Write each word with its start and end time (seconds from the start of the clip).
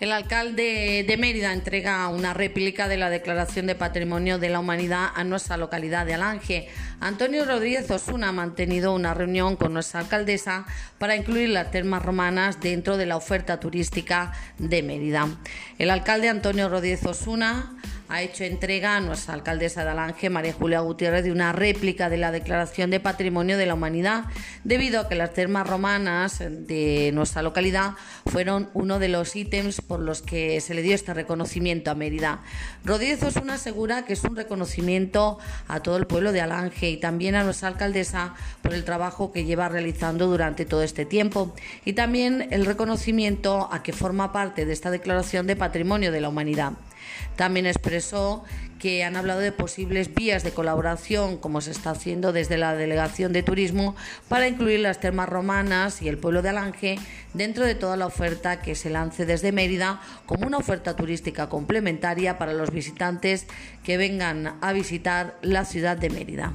El 0.00 0.12
alcalde 0.12 1.04
de 1.06 1.16
Mérida 1.18 1.52
entrega 1.52 2.08
una 2.08 2.32
réplica 2.32 2.88
de 2.88 2.96
la 2.96 3.10
Declaración 3.10 3.66
de 3.66 3.74
Patrimonio 3.74 4.38
de 4.38 4.48
la 4.48 4.58
Humanidad 4.58 5.08
a 5.14 5.24
nuestra 5.24 5.58
localidad 5.58 6.06
de 6.06 6.14
Alange. 6.14 6.68
Antonio 7.00 7.44
Rodríguez 7.44 7.90
Osuna 7.90 8.30
ha 8.30 8.32
mantenido 8.32 8.94
una 8.94 9.12
reunión 9.12 9.56
con 9.56 9.74
nuestra 9.74 10.00
alcaldesa 10.00 10.64
para 10.96 11.16
incluir 11.16 11.50
las 11.50 11.70
termas 11.70 12.02
romanas 12.02 12.60
dentro 12.62 12.96
de 12.96 13.04
la 13.04 13.18
oferta 13.18 13.60
turística 13.60 14.32
de 14.56 14.82
Mérida. 14.82 15.28
El 15.76 15.90
alcalde 15.90 16.30
Antonio 16.30 16.70
Rodríguez 16.70 17.04
Osuna 17.04 17.76
ha 18.10 18.22
hecho 18.22 18.42
entrega 18.42 18.96
a 18.96 19.00
nuestra 19.00 19.34
alcaldesa 19.34 19.84
de 19.84 19.90
Alange, 19.90 20.30
María 20.30 20.52
Julia 20.52 20.80
Gutiérrez, 20.80 21.22
de 21.22 21.30
una 21.30 21.52
réplica 21.52 22.10
de 22.10 22.16
la 22.16 22.32
Declaración 22.32 22.90
de 22.90 22.98
Patrimonio 22.98 23.56
de 23.56 23.66
la 23.66 23.74
Humanidad, 23.74 24.24
debido 24.64 25.00
a 25.00 25.08
que 25.08 25.14
las 25.14 25.32
termas 25.32 25.66
romanas 25.66 26.40
de 26.40 27.12
nuestra 27.14 27.42
localidad 27.42 27.92
fueron 28.26 28.68
uno 28.74 28.98
de 28.98 29.08
los 29.08 29.36
ítems 29.36 29.80
por 29.80 30.00
los 30.00 30.22
que 30.22 30.60
se 30.60 30.74
le 30.74 30.82
dio 30.82 30.96
este 30.96 31.14
reconocimiento 31.14 31.92
a 31.92 31.94
Mérida. 31.94 32.42
Rodríguez 32.84 33.22
Osuna 33.22 33.54
asegura 33.54 34.04
que 34.04 34.14
es 34.14 34.24
un 34.24 34.34
reconocimiento 34.34 35.38
a 35.68 35.78
todo 35.80 35.96
el 35.96 36.08
pueblo 36.08 36.32
de 36.32 36.40
Alange 36.40 36.90
y 36.90 36.96
también 36.96 37.36
a 37.36 37.44
nuestra 37.44 37.68
alcaldesa 37.68 38.34
por 38.60 38.74
el 38.74 38.84
trabajo 38.84 39.30
que 39.30 39.44
lleva 39.44 39.68
realizando 39.68 40.26
durante 40.26 40.64
todo 40.64 40.82
este 40.82 41.04
tiempo 41.04 41.54
y 41.84 41.92
también 41.92 42.48
el 42.50 42.66
reconocimiento 42.66 43.68
a 43.70 43.84
que 43.84 43.92
forma 43.92 44.32
parte 44.32 44.66
de 44.66 44.72
esta 44.72 44.90
Declaración 44.90 45.46
de 45.46 45.54
Patrimonio 45.54 46.10
de 46.10 46.20
la 46.20 46.28
Humanidad. 46.28 46.72
También 47.36 47.66
expresó 47.66 48.44
que 48.78 49.04
han 49.04 49.16
hablado 49.16 49.40
de 49.40 49.52
posibles 49.52 50.14
vías 50.14 50.42
de 50.42 50.52
colaboración, 50.52 51.36
como 51.36 51.60
se 51.60 51.70
está 51.70 51.90
haciendo 51.90 52.32
desde 52.32 52.56
la 52.56 52.74
Delegación 52.74 53.32
de 53.32 53.42
Turismo, 53.42 53.94
para 54.28 54.48
incluir 54.48 54.80
las 54.80 55.00
termas 55.00 55.28
romanas 55.28 56.00
y 56.02 56.08
el 56.08 56.18
pueblo 56.18 56.42
de 56.42 56.48
Alange 56.48 56.98
dentro 57.34 57.64
de 57.66 57.74
toda 57.74 57.96
la 57.96 58.06
oferta 58.06 58.62
que 58.62 58.74
se 58.74 58.90
lance 58.90 59.26
desde 59.26 59.52
Mérida 59.52 60.00
como 60.26 60.46
una 60.46 60.58
oferta 60.58 60.96
turística 60.96 61.48
complementaria 61.48 62.38
para 62.38 62.54
los 62.54 62.70
visitantes 62.70 63.46
que 63.84 63.98
vengan 63.98 64.56
a 64.60 64.72
visitar 64.72 65.38
la 65.42 65.64
ciudad 65.64 65.96
de 65.96 66.10
Mérida. 66.10 66.52